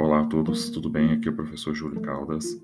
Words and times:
Olá 0.00 0.20
a 0.20 0.24
todos, 0.24 0.70
tudo 0.70 0.88
bem? 0.88 1.12
Aqui 1.12 1.28
é 1.28 1.30
o 1.30 1.36
professor 1.36 1.74
Júlio 1.74 2.00
Caldas. 2.00 2.58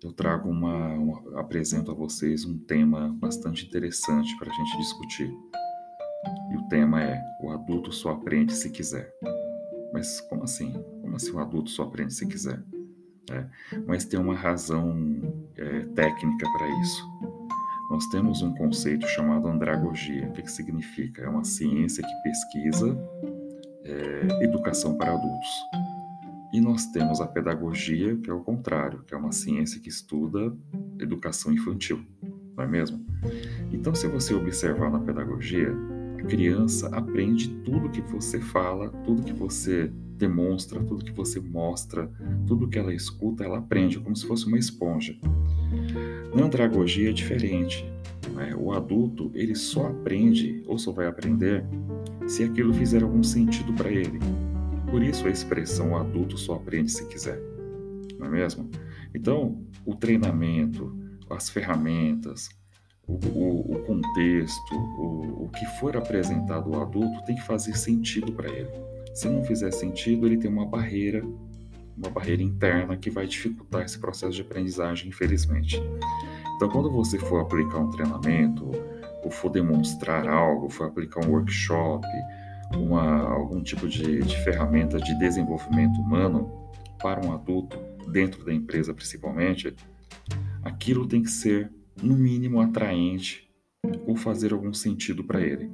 Eu 0.00 0.12
trago 0.12 0.48
uma, 0.48 0.90
uma 0.94 1.40
apresento 1.40 1.90
a 1.90 1.94
vocês 1.94 2.44
um 2.44 2.56
tema 2.56 3.08
bastante 3.18 3.66
interessante 3.66 4.38
para 4.38 4.48
a 4.48 4.54
gente 4.54 4.78
discutir. 4.78 5.28
E 6.52 6.56
o 6.56 6.68
tema 6.68 7.02
é: 7.02 7.20
o 7.42 7.50
adulto 7.50 7.90
só 7.90 8.10
aprende 8.10 8.54
se 8.54 8.70
quiser. 8.70 9.12
Mas 9.92 10.20
como 10.20 10.44
assim? 10.44 10.72
Como 11.02 11.16
assim 11.16 11.32
o 11.32 11.40
adulto 11.40 11.68
só 11.68 11.82
aprende 11.82 12.14
se 12.14 12.24
quiser? 12.28 12.62
É, 13.32 13.44
mas 13.84 14.04
tem 14.04 14.20
uma 14.20 14.36
razão 14.36 15.20
é, 15.56 15.80
técnica 15.96 16.46
para 16.56 16.80
isso. 16.80 17.04
Nós 17.90 18.06
temos 18.06 18.40
um 18.40 18.54
conceito 18.54 19.04
chamado 19.08 19.48
andragogia. 19.48 20.28
O 20.28 20.32
que, 20.32 20.42
que 20.42 20.52
significa? 20.52 21.22
É 21.22 21.28
uma 21.28 21.42
ciência 21.42 22.04
que 22.06 22.22
pesquisa 22.22 22.96
é, 23.82 24.44
educação 24.44 24.96
para 24.96 25.12
adultos. 25.12 25.87
E 26.52 26.60
nós 26.60 26.86
temos 26.86 27.20
a 27.20 27.26
pedagogia, 27.26 28.16
que 28.16 28.30
é 28.30 28.32
o 28.32 28.40
contrário, 28.40 29.02
que 29.06 29.14
é 29.14 29.16
uma 29.16 29.32
ciência 29.32 29.80
que 29.80 29.88
estuda 29.88 30.56
educação 30.98 31.52
infantil, 31.52 32.00
não 32.56 32.64
é 32.64 32.66
mesmo? 32.66 33.04
Então, 33.70 33.94
se 33.94 34.08
você 34.08 34.34
observar 34.34 34.90
na 34.90 34.98
pedagogia, 34.98 35.74
a 36.18 36.22
criança 36.22 36.88
aprende 36.88 37.48
tudo 37.64 37.90
que 37.90 38.00
você 38.00 38.40
fala, 38.40 38.88
tudo 39.04 39.22
que 39.22 39.32
você 39.32 39.92
demonstra, 40.16 40.82
tudo 40.82 41.04
que 41.04 41.12
você 41.12 41.38
mostra, 41.38 42.10
tudo 42.46 42.66
que 42.66 42.78
ela 42.78 42.92
escuta, 42.92 43.44
ela 43.44 43.58
aprende 43.58 44.00
como 44.00 44.16
se 44.16 44.26
fosse 44.26 44.46
uma 44.46 44.58
esponja. 44.58 45.16
Na 46.34 46.44
andragogia 46.44 47.10
é 47.10 47.12
diferente. 47.12 47.84
Né? 48.34 48.54
O 48.58 48.72
adulto 48.72 49.30
ele 49.34 49.54
só 49.54 49.86
aprende 49.86 50.62
ou 50.66 50.78
só 50.78 50.92
vai 50.92 51.06
aprender 51.06 51.64
se 52.26 52.42
aquilo 52.42 52.74
fizer 52.74 53.02
algum 53.02 53.22
sentido 53.22 53.72
para 53.72 53.90
ele. 53.90 54.18
Por 54.90 55.02
isso 55.02 55.26
a 55.26 55.30
expressão 55.30 55.96
adulto 55.96 56.38
só 56.38 56.54
aprende 56.54 56.90
se 56.90 57.06
quiser, 57.06 57.38
não 58.18 58.26
é 58.26 58.30
mesmo? 58.30 58.70
Então, 59.14 59.64
o 59.84 59.94
treinamento, 59.94 60.96
as 61.30 61.50
ferramentas, 61.50 62.48
o, 63.06 63.14
o, 63.14 63.76
o 63.76 63.84
contexto, 63.84 64.74
o, 64.74 65.44
o 65.44 65.48
que 65.50 65.64
for 65.78 65.96
apresentado 65.96 66.74
ao 66.74 66.82
adulto 66.82 67.24
tem 67.24 67.36
que 67.36 67.42
fazer 67.42 67.76
sentido 67.76 68.32
para 68.32 68.48
ele. 68.48 68.70
Se 69.14 69.28
não 69.28 69.42
fizer 69.42 69.70
sentido, 69.70 70.26
ele 70.26 70.36
tem 70.36 70.50
uma 70.50 70.66
barreira, 70.66 71.24
uma 71.96 72.10
barreira 72.10 72.42
interna 72.42 72.96
que 72.96 73.10
vai 73.10 73.26
dificultar 73.26 73.82
esse 73.82 73.98
processo 73.98 74.32
de 74.32 74.42
aprendizagem, 74.42 75.08
infelizmente. 75.08 75.82
Então, 76.56 76.68
quando 76.68 76.90
você 76.90 77.18
for 77.18 77.40
aplicar 77.40 77.78
um 77.78 77.90
treinamento, 77.90 78.70
ou 79.24 79.30
for 79.30 79.50
demonstrar 79.50 80.28
algo, 80.28 80.68
for 80.68 80.86
aplicar 80.86 81.24
um 81.24 81.30
workshop, 81.30 82.06
uma, 82.74 83.22
algum 83.22 83.62
tipo 83.62 83.88
de, 83.88 84.20
de 84.20 84.36
ferramenta 84.44 84.98
de 84.98 85.18
desenvolvimento 85.18 86.00
humano 86.00 86.68
para 87.00 87.24
um 87.24 87.32
adulto, 87.32 87.78
dentro 88.10 88.44
da 88.44 88.52
empresa 88.52 88.92
principalmente, 88.94 89.74
aquilo 90.62 91.06
tem 91.06 91.22
que 91.22 91.30
ser, 91.30 91.70
no 92.02 92.16
mínimo, 92.16 92.60
atraente 92.60 93.48
ou 94.06 94.16
fazer 94.16 94.52
algum 94.52 94.72
sentido 94.72 95.24
para 95.24 95.40
ele. 95.40 95.70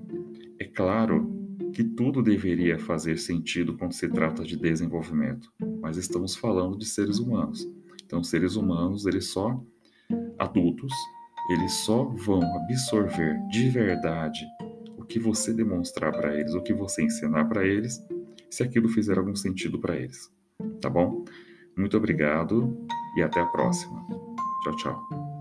É 0.58 0.64
claro 0.64 1.32
que 1.72 1.82
tudo 1.82 2.22
deveria 2.22 2.78
fazer 2.78 3.18
sentido 3.18 3.76
quando 3.76 3.92
se 3.92 4.08
trata 4.08 4.44
de 4.44 4.56
desenvolvimento, 4.56 5.52
mas 5.80 5.96
estamos 5.96 6.36
falando 6.36 6.78
de 6.78 6.86
seres 6.86 7.18
humanos. 7.18 7.68
Então, 8.04 8.22
seres 8.22 8.54
humanos, 8.54 9.06
eles 9.06 9.26
só 9.26 9.60
adultos, 10.38 10.92
eles 11.50 11.72
só 11.72 12.04
vão 12.04 12.42
absorver 12.56 13.36
de 13.50 13.68
verdade 13.70 14.44
que 15.14 15.20
você 15.20 15.54
demonstrar 15.54 16.10
para 16.10 16.34
eles, 16.34 16.54
o 16.54 16.60
que 16.60 16.74
você 16.74 17.04
ensinar 17.04 17.44
para 17.44 17.64
eles, 17.64 18.04
se 18.50 18.64
aquilo 18.64 18.88
fizer 18.88 19.16
algum 19.16 19.36
sentido 19.36 19.78
para 19.78 19.94
eles. 19.94 20.28
Tá 20.80 20.90
bom? 20.90 21.24
Muito 21.76 21.96
obrigado 21.96 22.76
e 23.16 23.22
até 23.22 23.40
a 23.40 23.46
próxima. 23.46 24.04
Tchau, 24.64 24.76
tchau. 24.76 25.33